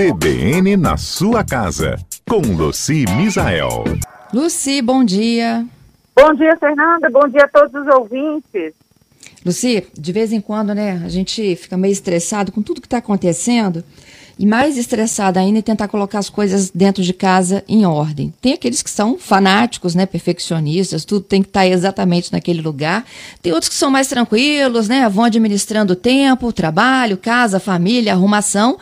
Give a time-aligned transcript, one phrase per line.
[0.00, 3.84] CBN na sua casa, com Luci Misael.
[4.32, 5.66] Luci, bom dia.
[6.16, 7.10] Bom dia, Fernanda.
[7.10, 8.72] Bom dia a todos os ouvintes.
[9.44, 12.96] Luci, de vez em quando, né, a gente fica meio estressado com tudo que está
[12.96, 13.84] acontecendo
[14.40, 18.32] e mais estressada ainda em tentar colocar as coisas dentro de casa em ordem.
[18.40, 23.04] Tem aqueles que são fanáticos, né, perfeccionistas, tudo tem que estar tá exatamente naquele lugar.
[23.42, 28.78] Tem outros que são mais tranquilos, né, vão administrando o tempo, trabalho, casa, família, arrumação,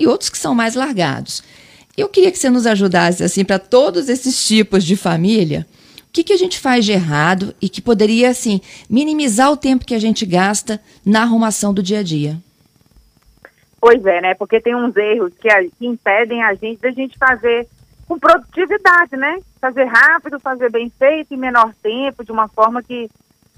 [0.00, 1.42] e outros que são mais largados.
[1.94, 5.66] Eu queria que você nos ajudasse assim para todos esses tipos de família.
[6.08, 9.84] O que, que a gente faz de errado e que poderia assim minimizar o tempo
[9.84, 12.40] que a gente gasta na arrumação do dia a dia?
[13.82, 14.34] Pois é, né?
[14.34, 17.66] Porque tem uns erros que, a, que impedem a gente da gente fazer
[18.06, 19.40] com produtividade, né?
[19.60, 23.10] Fazer rápido, fazer bem feito, em menor tempo, de uma forma que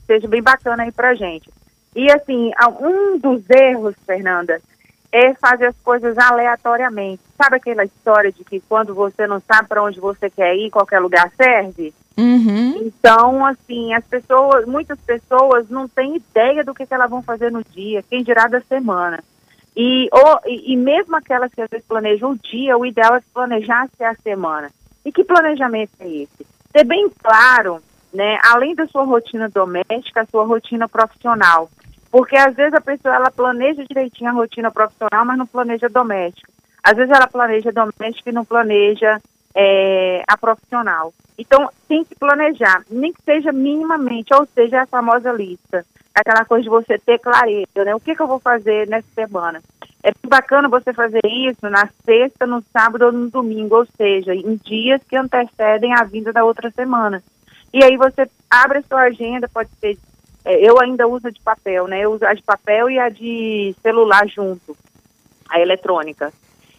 [0.07, 1.51] seja bem bacana aí pra gente.
[1.95, 4.63] E assim, um dos erros, Fernanda,
[5.13, 7.21] é fazer as coisas aleatoriamente.
[7.37, 11.01] Sabe aquela história de que quando você não sabe para onde você quer ir, qualquer
[11.01, 11.93] lugar serve?
[12.17, 12.79] Uhum.
[12.79, 17.53] Então, assim, as pessoas, muitas pessoas não têm ideia do que, que elas vão fazer
[17.53, 19.23] no dia, quem dirá da semana.
[19.77, 23.89] E, ou, e, mesmo aquelas que às vezes planejam o dia, o ideal é planejar
[24.01, 24.71] a semana.
[25.05, 26.47] E que planejamento é esse?
[26.73, 27.81] Ter bem claro,
[28.13, 31.69] né, além da sua rotina doméstica, a sua rotina profissional.
[32.11, 36.53] Porque às vezes a pessoa ela planeja direitinho a rotina profissional, mas não planeja doméstica.
[36.83, 39.21] Às vezes ela planeja doméstica e não planeja
[39.55, 41.13] é, a profissional.
[41.37, 45.85] Então tem que planejar, nem que seja minimamente, ou seja, a famosa lista
[46.15, 47.95] aquela coisa de você ter clareza, né?
[47.95, 49.61] O que, que eu vou fazer nessa semana?
[50.03, 54.57] É bacana você fazer isso na sexta, no sábado ou no domingo, ou seja, em
[54.57, 57.23] dias que antecedem a vinda da outra semana.
[57.73, 59.99] E aí você abre a sua agenda, pode ser.
[60.45, 62.01] É, eu ainda uso de papel, né?
[62.01, 64.77] Eu uso a de papel e a de celular junto,
[65.49, 66.33] a eletrônica.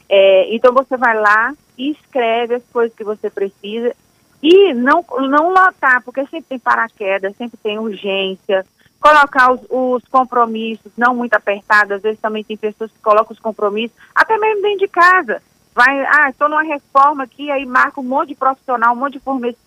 [0.07, 3.93] É, então você vai lá e escreve as coisas que você precisa
[4.41, 8.63] e não, não lotar, porque sempre tem paraquedas, sempre tem urgência,
[9.05, 13.39] colocar os, os, compromissos não muito apertados, às vezes também tem pessoas que colocam os
[13.39, 15.41] compromissos, até mesmo dentro de casa.
[15.75, 19.21] Vai, ah, estou numa reforma aqui, aí marca um monte de profissional, um monte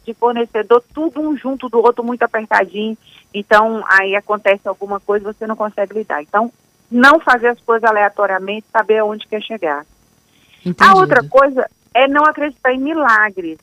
[0.05, 2.97] de fornecedor, tudo um junto do outro, muito apertadinho.
[3.33, 6.23] Então, aí acontece alguma coisa, você não consegue lidar.
[6.23, 6.51] Então,
[6.91, 9.85] não fazer as coisas aleatoriamente, saber aonde quer chegar.
[10.65, 10.85] Entendido.
[10.85, 13.59] A outra coisa é não acreditar em milagres.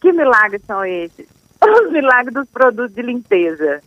[0.00, 1.28] Que milagres são esses?
[1.62, 3.80] Os milagres dos produtos de limpeza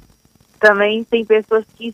[0.61, 1.93] também tem pessoas que,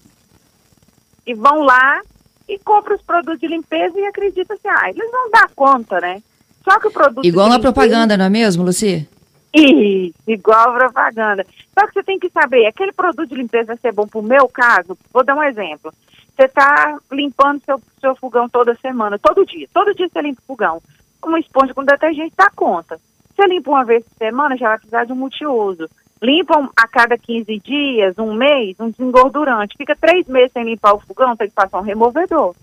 [1.25, 2.01] que vão lá
[2.47, 6.21] e compram os produtos de limpeza e acreditam assim, ah, eles vão dar conta, né?
[6.63, 7.25] Só que o produto.
[7.25, 9.07] Igual na propaganda, não é mesmo, Luci?
[9.53, 11.45] Isso, igual a propaganda.
[11.73, 14.23] Só que você tem que saber, aquele produto de limpeza vai ser bom para o
[14.23, 14.97] meu caso?
[15.13, 15.93] Vou dar um exemplo.
[16.35, 19.67] Você está limpando seu, seu fogão toda semana, todo dia.
[19.73, 20.81] Todo dia você limpa o fogão.
[21.25, 22.99] Uma esponja com detergente dá conta.
[23.33, 25.89] Você limpa uma vez por semana, já vai precisar de um multiuso
[26.21, 29.77] limpam a cada 15 dias, um mês, um desengordurante.
[29.77, 32.55] Fica três meses sem limpar o fogão, tem que passar um removedor.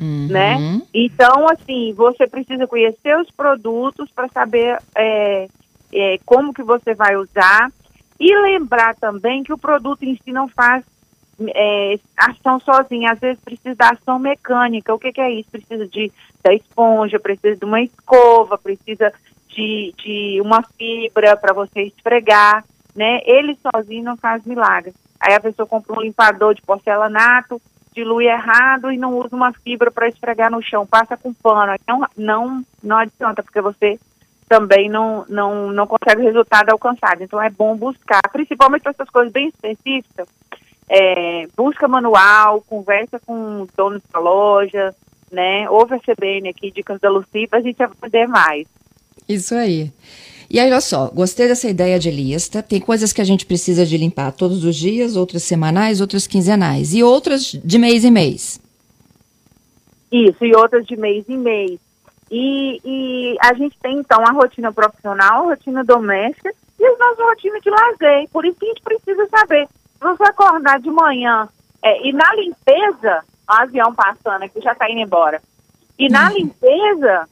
[0.00, 0.28] Uhum.
[0.30, 0.80] Né?
[0.94, 5.48] Então, assim, você precisa conhecer os produtos para saber é,
[5.92, 7.70] é, como que você vai usar
[8.18, 10.84] e lembrar também que o produto em si não faz
[11.54, 14.94] é, ação sozinha, às vezes precisa da ação mecânica.
[14.94, 15.50] O que, que é isso?
[15.50, 16.12] Precisa de
[16.42, 19.12] da esponja, precisa de uma escova, precisa
[19.48, 22.64] de, de uma fibra para você esfregar,
[22.94, 23.20] né?
[23.24, 24.92] Ele sozinho não faz milagre.
[25.20, 27.60] Aí a pessoa compra um limpador de porcelanato,
[27.94, 31.74] dilui errado e não usa uma fibra para esfregar no chão, passa com pano.
[31.86, 33.98] Não, não, não adianta, porque você
[34.48, 37.22] também não, não, não consegue o resultado alcançado.
[37.22, 40.26] Então é bom buscar, principalmente para essas coisas bem específicas,
[40.88, 44.94] é, busca manual, conversa com donos da loja,
[45.30, 45.70] né?
[45.70, 48.66] Ouve a CBN aqui, dicas da Lucy, para a gente aprender mais.
[49.28, 49.92] Isso aí.
[50.50, 52.60] E aí, olha só, gostei dessa ideia de lista.
[52.60, 56.92] Tem coisas que a gente precisa de limpar todos os dias, outras semanais, outras quinzenais.
[56.92, 58.60] E outras de mês em mês.
[60.10, 61.78] Isso, e outras de mês em mês.
[62.28, 67.22] E, e a gente tem, então, a rotina profissional, a rotina doméstica e a nossa
[67.22, 68.28] rotina de lazer.
[68.32, 69.68] Por isso que a gente precisa saber.
[69.68, 71.48] Se você acordar de manhã
[71.80, 75.40] é, e na limpeza, o avião passando aqui já está indo embora.
[75.96, 76.36] E na uhum.
[76.38, 77.28] limpeza,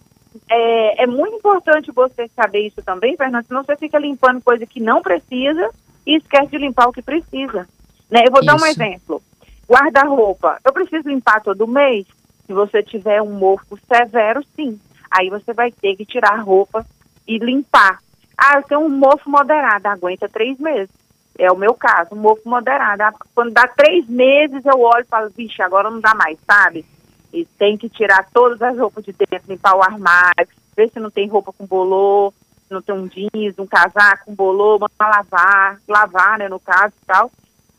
[0.49, 4.81] é, é, muito importante você saber isso também, Fernando, senão você fica limpando coisa que
[4.81, 5.71] não precisa
[6.07, 7.69] e esquece de limpar o que precisa.
[8.11, 8.25] Né?
[8.27, 8.47] Eu vou isso.
[8.47, 9.23] dar um exemplo.
[9.69, 10.59] Guarda-roupa.
[10.65, 12.07] Eu preciso limpar todo mês?
[12.47, 14.81] Se você tiver um mofo severo, sim.
[15.11, 16.87] Aí você vai ter que tirar a roupa
[17.27, 17.99] e limpar.
[18.37, 20.91] Ah, eu tenho um mofo moderado, aguenta três meses.
[21.39, 23.03] É o meu caso, um mofo moderado.
[23.03, 26.85] Ah, quando dá três meses, eu olho e falo, vixe, agora não dá mais, sabe?
[27.33, 31.11] E tem que tirar todas as roupas de dentro, limpar o armário, ver se não
[31.11, 32.33] tem roupa com bolô,
[32.71, 37.07] não tem um jeans, um casaco, um bolô, mandar lavar, lavar, né, no caso e
[37.07, 37.31] tal,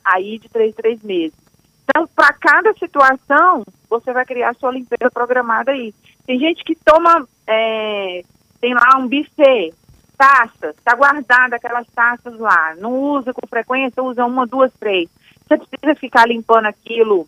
[0.03, 1.37] aí de três, três meses.
[1.83, 5.93] Então, para cada situação, você vai criar sua limpeza programada aí.
[6.25, 8.23] Tem gente que toma, é,
[8.61, 9.73] tem lá um buffet,
[10.17, 15.09] taças, está guardada aquelas taças lá, não usa com frequência, usa uma, duas, três.
[15.47, 17.27] Você precisa ficar limpando aquilo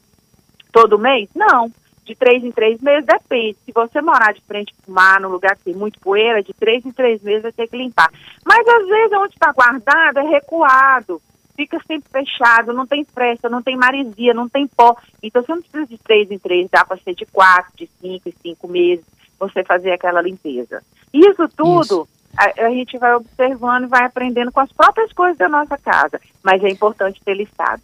[0.71, 1.29] todo mês?
[1.33, 1.71] Não.
[2.11, 3.57] De três em três meses depende.
[3.65, 6.53] Se você morar de frente para o mar, num lugar que tem muito poeira, de
[6.53, 8.11] três em três meses vai ter que limpar.
[8.45, 11.21] Mas às vezes onde está guardado é recuado,
[11.55, 14.97] fica sempre fechado, não tem fresta, não tem maresia, não tem pó.
[15.23, 18.27] Então você não precisa de três em três, dá para ser de quatro, de cinco
[18.27, 19.05] e cinco meses,
[19.39, 20.83] você fazer aquela limpeza.
[21.13, 21.81] Isso tudo.
[21.81, 22.07] Isso
[22.37, 26.19] a, a, gente vai observando e vai aprendendo com as próprias coisas da nossa casa.
[26.43, 27.81] Mas é importante ter listado.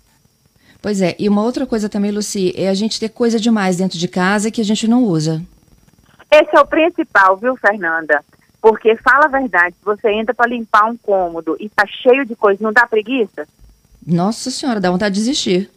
[0.81, 3.97] Pois é, e uma outra coisa também, Luci, é a gente ter coisa demais dentro
[3.97, 5.41] de casa que a gente não usa.
[6.31, 8.23] Esse é o principal, viu, Fernanda?
[8.61, 12.63] Porque fala a verdade, você entra para limpar um cômodo e tá cheio de coisa,
[12.63, 13.47] não dá preguiça?
[14.05, 15.69] Nossa senhora, dá vontade de desistir.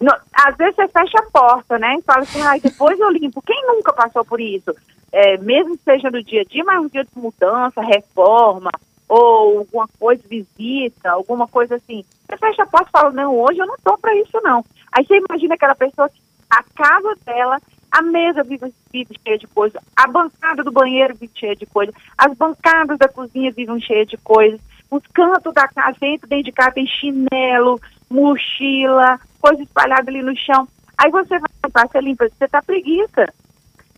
[0.00, 1.96] No, às vezes você fecha a porta, né?
[1.98, 3.42] E fala assim, ai, depois eu limpo.
[3.42, 4.74] Quem nunca passou por isso?
[5.10, 8.70] É, mesmo que seja no dia a dia, mas um dia de mudança, reforma,
[9.08, 12.04] ou alguma coisa, visita, alguma coisa assim.
[12.26, 14.64] Você fecha a porta e fala, não, hoje eu não estou para isso não.
[14.92, 16.20] Aí você imagina aquela pessoa que
[16.50, 17.58] a casa dela,
[17.90, 21.92] a mesa vive, vive cheia de coisa, a bancada do banheiro vive cheia de coisa,
[22.16, 24.60] as bancadas da cozinha vivem cheias de coisas,
[24.90, 27.80] os cantos da casa, dentro, dentro de casa tem chinelo,
[28.10, 30.66] mochila, coisa espalhada ali no chão.
[30.96, 33.32] Aí você vai limpar, você limpa, você tá preguiça.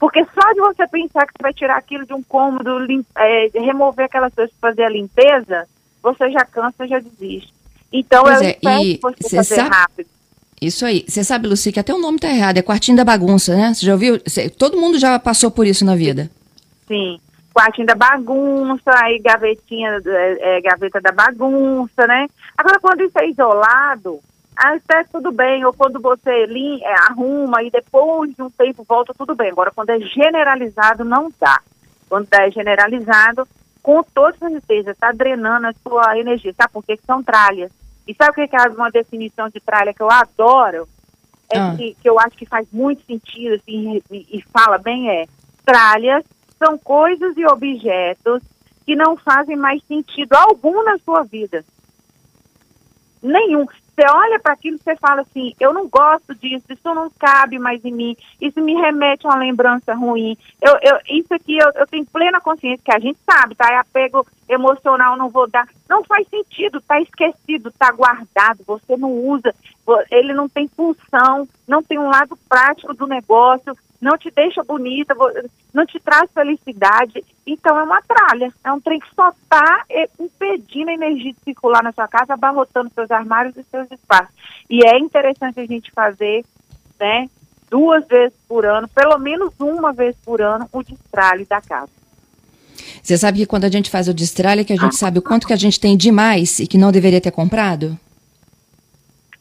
[0.00, 2.70] Porque só de você pensar que você vai tirar aquilo de um cômodo,
[3.18, 5.68] é, remover aquelas coisas para fazer a limpeza,
[6.02, 7.52] você já cansa, já desiste.
[7.92, 10.08] Então pois eu é, espero que você fazer sabe, rápido.
[10.60, 11.04] Isso aí.
[11.06, 13.74] Você sabe, Luci, que até o nome tá errado, é quartinho da bagunça, né?
[13.74, 14.18] Você já ouviu?
[14.26, 16.30] Cê, todo mundo já passou por isso na vida.
[16.88, 17.20] Sim.
[17.52, 22.26] Quartinho da bagunça, aí gavetinha, é, é, gaveta da bagunça, né?
[22.56, 24.18] Agora, quando isso é isolado,
[24.60, 29.14] até tudo bem, ou quando você lim, é, arruma e depois de um tempo volta,
[29.16, 29.50] tudo bem.
[29.50, 31.60] Agora, quando é generalizado, não dá.
[32.08, 33.48] Quando é generalizado,
[33.82, 36.52] com toda certeza, está drenando a sua energia.
[36.54, 36.96] Sabe por quê?
[36.96, 37.72] Que são tralhas.
[38.06, 40.86] E sabe o que é uma definição de tralha que eu adoro?
[41.50, 41.74] É ah.
[41.76, 45.26] que, que, eu acho que faz muito sentido assim, e, e fala bem é
[45.64, 46.24] tralhas
[46.58, 48.42] são coisas e objetos
[48.84, 51.64] que não fazem mais sentido algum na sua vida.
[53.22, 53.66] Nenhum.
[53.66, 57.58] Você olha para aquilo e você fala assim, eu não gosto disso, isso não cabe
[57.58, 60.38] mais em mim, isso me remete a uma lembrança ruim.
[60.60, 63.70] Eu, eu, isso aqui eu, eu tenho plena consciência que a gente sabe, tá?
[63.70, 65.68] É apego emocional, não vou dar.
[65.86, 69.54] Não faz sentido, tá esquecido, tá guardado, você não usa,
[70.10, 75.14] ele não tem função, não tem um lado prático do negócio, não te deixa bonita,
[75.74, 77.22] não te traz felicidade.
[77.46, 81.40] Então é uma tralha, é um trem que só está é, impedindo a energia de
[81.44, 84.34] circular na sua casa, abarrotando seus armários e seus espaços.
[84.68, 86.44] E é interessante a gente fazer,
[86.98, 87.28] né,
[87.70, 91.90] duas vezes por ano, pelo menos uma vez por ano, o destralhe da casa.
[93.02, 95.46] Você sabe que quando a gente faz o destralhe, que a gente sabe o quanto
[95.46, 97.98] que a gente tem demais e que não deveria ter comprado?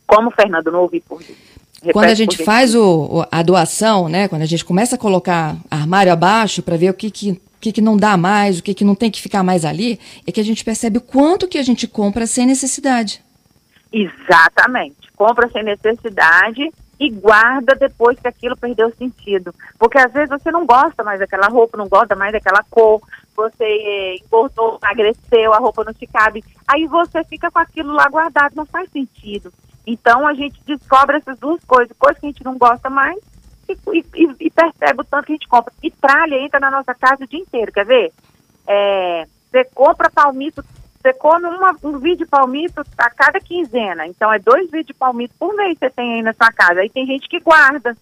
[0.06, 1.49] Como, Fernando, não ouvi por isso.
[1.94, 6.12] Quando a gente faz o, a doação, né, quando a gente começa a colocar armário
[6.12, 8.96] abaixo para ver o que, que, que, que não dá mais, o que, que não
[8.96, 11.88] tem que ficar mais ali, é que a gente percebe o quanto que a gente
[11.88, 13.24] compra sem necessidade.
[13.92, 15.12] Exatamente.
[15.16, 16.70] Compra sem necessidade
[17.00, 19.54] e guarda depois que aquilo perdeu sentido.
[19.78, 23.02] Porque às vezes você não gosta mais daquela roupa, não gosta mais daquela cor,
[23.36, 26.44] você engordou, emagreceu, a roupa não te cabe.
[26.68, 29.52] Aí você fica com aquilo lá guardado, não faz sentido.
[29.90, 33.18] Então a gente descobre essas duas coisas, coisas que a gente não gosta mais
[33.68, 35.74] e, e, e, percebe o tanto que a gente compra.
[35.82, 38.14] E tralha entra na nossa casa o dia inteiro, quer ver?
[38.68, 40.64] É, você compra palmito,
[41.02, 44.06] você come uma, um vídeo de palmito a cada quinzena.
[44.06, 46.82] Então é dois vídeos de palmito por mês que você tem aí na sua casa.
[46.82, 47.98] Aí tem gente que guarda,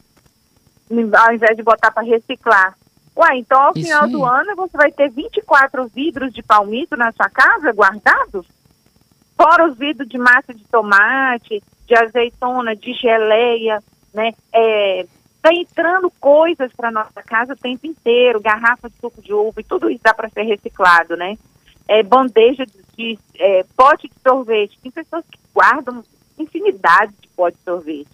[0.91, 2.75] ao invés de botar para reciclar.
[3.15, 4.11] Ué, então ao Isso final aí.
[4.11, 8.45] do ano você vai ter 24 vidros de palmito na sua casa guardados?
[9.37, 13.81] Fora os vidros de massa de tomate, de azeitona, de geleia,
[14.13, 14.33] né?
[14.51, 15.05] É,
[15.41, 19.63] tá entrando coisas para nossa casa o tempo inteiro, garrafa de suco de uva e
[19.63, 21.37] tudo isso dá para ser reciclado, né?
[21.87, 24.79] É, bandeja de, de é, pote de sorvete.
[24.81, 26.03] Tem pessoas que guardam
[26.37, 28.09] infinidade de pote de sorvete.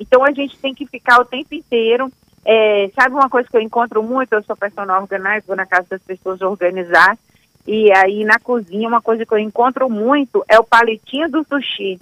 [0.00, 2.10] Então a gente tem que ficar o tempo inteiro.
[2.44, 4.32] É, sabe uma coisa que eu encontro muito?
[4.32, 7.16] Eu sou personal organizer, vou na casa das pessoas organizar.
[7.66, 12.00] E aí na cozinha, uma coisa que eu encontro muito é o palitinho do sushi.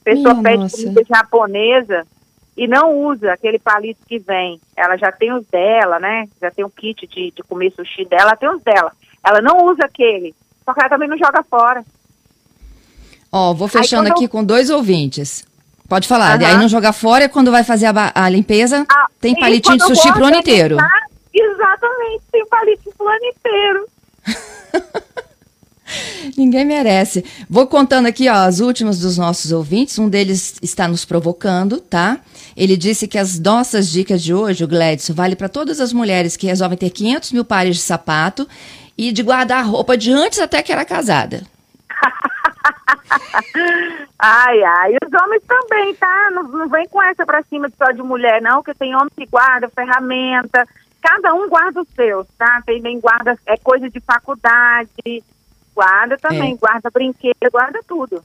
[0.00, 0.76] A pessoa Ih, pede nossa.
[0.76, 2.06] comida japonesa,
[2.56, 4.60] e não usa aquele palito que vem.
[4.76, 6.28] Ela já tem os dela, né?
[6.40, 8.92] Já tem o kit de, de comer sushi dela, ela tem os dela.
[9.24, 11.82] Ela não usa aquele, só que ela também não joga fora.
[13.30, 15.46] Ó, vou fechando Aí, aqui eu- com dois ouvintes.
[15.88, 16.36] Pode falar.
[16.40, 16.46] Aham.
[16.46, 19.84] Aí não joga fora e quando vai fazer a, a limpeza, Ah, tem palitinho de
[19.84, 20.76] sushi pro ano inteiro.
[21.34, 23.86] Exatamente, tem palito pro ano inteiro.
[26.36, 27.24] Ninguém merece.
[27.48, 29.98] Vou contando aqui, ó, as últimas dos nossos ouvintes.
[29.98, 32.20] Um deles está nos provocando, tá?
[32.56, 36.36] Ele disse que as nossas dicas de hoje, o Gladson, vale para todas as mulheres
[36.36, 38.48] que resolvem ter 500 mil pares de sapato
[38.96, 41.42] e de guardar roupa de antes até que era casada.
[44.18, 46.30] Ai, ai, os homens também, tá?
[46.32, 49.26] Não, não vem com essa pra cima só de mulher, não, que tem homem que
[49.26, 50.66] guarda ferramenta,
[51.02, 52.62] cada um guarda os seus, tá?
[52.64, 55.22] Tem nem guarda, é coisa de faculdade,
[55.74, 56.56] guarda também, É.
[56.56, 58.22] guarda brinquedo, guarda tudo.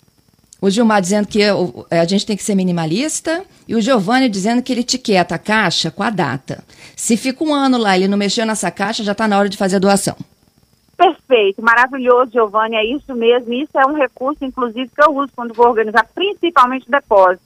[0.62, 4.62] O Gilmar dizendo que o- a gente tem que ser minimalista e o Giovanni dizendo
[4.63, 6.63] que ele etiqueta a caixa com a data.
[6.96, 9.50] Se fica um ano lá e ele não mexeu nessa caixa, já está na hora
[9.50, 10.15] de fazer a doação.
[10.98, 13.53] Perfeito, maravilhoso, Giovanni, é isso mesmo.
[13.53, 17.43] Isso é um recurso, inclusive, que eu uso quando vou organizar, principalmente depósito.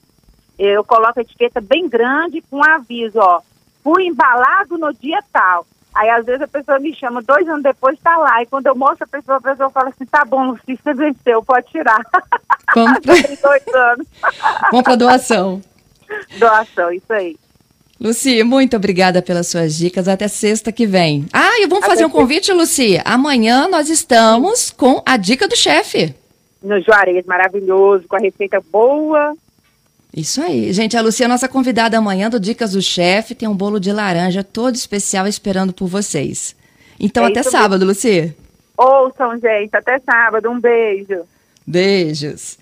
[0.58, 3.42] Eu coloco a etiqueta bem grande com aviso, ó,
[3.84, 5.66] fui embalado no dia tal.
[5.94, 8.42] Aí, às vezes, a pessoa me chama, dois anos depois está lá.
[8.42, 11.44] E quando eu mostro a pessoa, a pessoa fala assim, tá bom, Luci, você venceu,
[11.44, 12.02] pode tirar.
[12.74, 14.08] Vamos para Tem dois anos.
[14.72, 15.62] vamos a doação.
[16.40, 17.38] Doação, isso aí.
[18.00, 20.08] Luci, muito obrigada pelas suas dicas.
[20.08, 21.26] Até sexta que vem.
[21.32, 23.00] Ah, e vamos Até fazer um convite, Luci.
[23.06, 26.16] Amanhã nós estamos com a dica do chefe.
[26.64, 29.36] No Juarez, maravilhoso, com a receita boa.
[30.16, 30.74] Isso aí.
[30.74, 33.34] Gente, a Luci é nossa convidada amanhã do Dicas do Chefe.
[33.34, 36.56] Tem um bolo de laranja todo especial esperando por vocês.
[37.00, 38.36] Então, É até sábado, Luci.
[38.78, 40.50] Ouçam, gente, até sábado.
[40.50, 41.22] Um beijo.
[41.66, 42.58] Beijos.